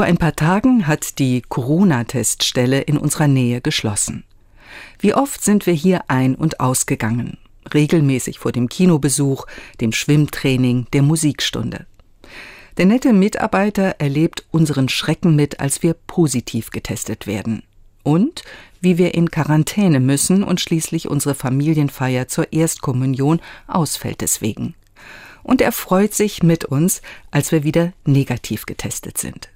Vor 0.00 0.06
ein 0.06 0.16
paar 0.16 0.34
Tagen 0.34 0.86
hat 0.86 1.18
die 1.18 1.42
Corona-Teststelle 1.42 2.80
in 2.80 2.96
unserer 2.96 3.28
Nähe 3.28 3.60
geschlossen. 3.60 4.24
Wie 4.98 5.12
oft 5.12 5.44
sind 5.44 5.66
wir 5.66 5.74
hier 5.74 6.04
ein- 6.08 6.36
und 6.36 6.58
ausgegangen? 6.58 7.36
Regelmäßig 7.74 8.38
vor 8.38 8.50
dem 8.50 8.70
Kinobesuch, 8.70 9.44
dem 9.82 9.92
Schwimmtraining, 9.92 10.86
der 10.94 11.02
Musikstunde. 11.02 11.84
Der 12.78 12.86
nette 12.86 13.12
Mitarbeiter 13.12 13.96
erlebt 13.98 14.46
unseren 14.50 14.88
Schrecken 14.88 15.36
mit, 15.36 15.60
als 15.60 15.82
wir 15.82 15.92
positiv 15.92 16.70
getestet 16.70 17.26
werden. 17.26 17.62
Und 18.02 18.42
wie 18.80 18.96
wir 18.96 19.12
in 19.12 19.30
Quarantäne 19.30 20.00
müssen 20.00 20.42
und 20.42 20.62
schließlich 20.62 21.10
unsere 21.10 21.34
Familienfeier 21.34 22.26
zur 22.26 22.54
Erstkommunion 22.54 23.38
ausfällt 23.66 24.22
deswegen. 24.22 24.74
Und 25.42 25.60
er 25.60 25.72
freut 25.72 26.14
sich 26.14 26.42
mit 26.42 26.64
uns, 26.64 27.02
als 27.30 27.52
wir 27.52 27.64
wieder 27.64 27.92
negativ 28.06 28.64
getestet 28.64 29.18
sind. 29.18 29.50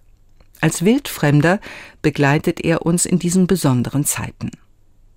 Als 0.64 0.82
Wildfremder 0.82 1.60
begleitet 2.00 2.58
er 2.58 2.86
uns 2.86 3.04
in 3.04 3.18
diesen 3.18 3.46
besonderen 3.46 4.06
Zeiten. 4.06 4.50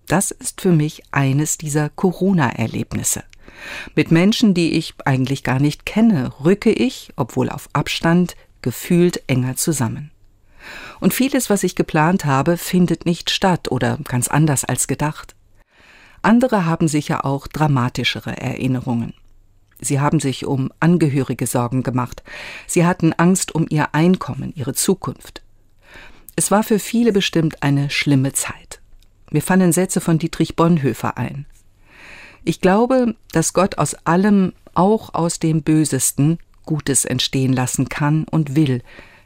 Das 0.06 0.32
ist 0.32 0.60
für 0.60 0.74
mich 0.74 1.04
eines 1.12 1.58
dieser 1.58 1.88
Corona-Erlebnisse. 1.88 3.24
Mit 3.96 4.12
Menschen, 4.12 4.54
die 4.54 4.74
ich 4.74 4.96
eigentlich 5.06 5.46
gar 5.46 5.62
nicht 5.62 5.86
kenne, 5.86 6.34
rücke 6.44 6.74
ich, 6.74 7.14
obwohl 7.16 7.48
auf 7.50 7.70
Abstand, 7.72 8.36
gefühlt 8.62 9.24
enger 9.28 9.56
zusammen. 9.56 10.12
Und 11.00 11.14
vieles, 11.14 11.50
was 11.50 11.64
ich 11.64 11.76
geplant 11.76 12.26
habe, 12.26 12.58
findet 12.58 13.06
nicht 13.06 13.30
statt 13.30 13.72
oder 13.72 14.00
ganz 14.04 14.28
anders 14.28 14.66
als 14.66 14.86
gedacht. 14.90 15.34
Andere 16.24 16.66
haben 16.66 16.90
sicher 16.90 17.24
auch 17.24 17.48
dramatischere 17.48 18.36
Erinnerungen. 18.36 19.14
Sie 19.80 20.00
haben 20.00 20.20
sich 20.20 20.46
um 20.46 20.72
Angehörige 20.80 21.48
Sorgen 21.48 21.84
gemacht. 21.84 22.24
Sie 22.66 22.86
hatten 22.86 23.14
Angst 23.14 23.54
um 23.54 23.66
ihr 23.70 23.94
Einkommen, 23.94 24.54
ihre 24.56 24.74
Zukunft. 24.74 25.44
Es 26.36 26.52
war 26.52 26.64
für 26.64 26.80
viele 26.80 27.12
bestimmt 27.12 27.64
eine 27.64 27.90
schlimme 27.90 28.34
Zeit. 28.34 28.82
Mir 29.32 29.42
fallen 29.42 29.72
Sätze 29.72 30.02
von 30.02 30.20
Dietrich 30.20 30.56
Bonhoeffer 30.56 31.18
ein. 31.18 31.46
Ich 32.44 32.62
glaube, 32.62 33.16
dass 33.32 33.54
Gott 33.54 33.78
aus 33.78 33.94
allem, 34.06 34.54
auch 34.74 35.14
aus 35.14 35.40
dem 35.40 35.64
Bösesten, 35.64 36.38
Gutes 36.66 37.06
entstehen 37.06 37.54
lassen 37.54 37.90
kann 37.90 38.26
und 38.26 38.56
will. 38.56 38.84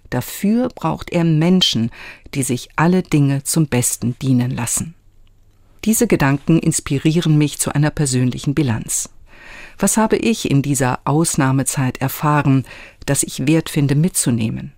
Dafür 0.09 0.69
braucht 0.69 1.11
er 1.11 1.23
Menschen, 1.23 1.91
die 2.33 2.43
sich 2.43 2.69
alle 2.75 3.03
Dinge 3.03 3.43
zum 3.43 3.67
Besten 3.67 4.17
dienen 4.21 4.51
lassen. 4.51 4.95
Diese 5.85 6.07
Gedanken 6.07 6.59
inspirieren 6.59 7.37
mich 7.37 7.59
zu 7.59 7.73
einer 7.73 7.89
persönlichen 7.89 8.53
Bilanz. 8.53 9.09
Was 9.81 9.97
habe 9.97 10.15
ich 10.15 10.51
in 10.51 10.61
dieser 10.61 10.99
Ausnahmezeit 11.05 11.97
erfahren, 11.97 12.65
das 13.07 13.23
ich 13.23 13.47
wert 13.47 13.67
finde 13.67 13.95
mitzunehmen? 13.95 14.73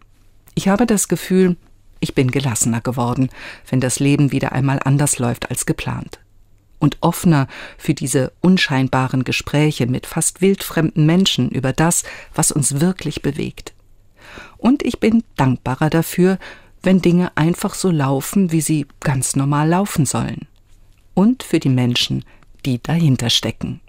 Ich 0.56 0.70
habe 0.70 0.86
das 0.86 1.10
Gefühl, 1.10 1.58
ich 2.00 2.16
bin 2.16 2.32
gelassener 2.32 2.80
geworden, 2.80 3.30
wenn 3.70 3.82
das 3.82 4.00
Leben 4.00 4.32
wieder 4.32 4.54
einmal 4.54 4.80
anders 4.82 5.20
läuft 5.20 5.50
als 5.50 5.66
geplant 5.66 6.22
und 6.80 7.00
offener 7.02 7.48
für 7.78 7.94
diese 7.94 8.32
unscheinbaren 8.40 9.26
Gespräche 9.26 9.88
mit 9.88 10.06
fast 10.06 10.40
wildfremden 10.40 11.06
Menschen 11.06 11.50
über 11.50 11.74
das, 11.74 12.04
was 12.34 12.54
uns 12.54 12.80
wirklich 12.80 13.22
bewegt. 13.22 13.74
Und 14.58 14.84
ich 14.84 15.02
bin 15.02 15.24
dankbarer 15.36 15.90
dafür, 15.90 16.40
wenn 16.82 17.02
Dinge 17.02 17.36
einfach 17.36 17.74
so 17.74 17.92
laufen, 17.92 18.54
wie 18.54 18.62
sie 18.62 18.88
ganz 19.02 19.36
normal 19.36 19.68
laufen 19.68 20.06
sollen. 20.06 20.48
Und 21.14 21.44
für 21.44 21.60
die 21.60 21.70
Menschen, 21.70 22.24
die 22.66 22.82
dahinter 22.82 23.30
stecken. 23.30 23.82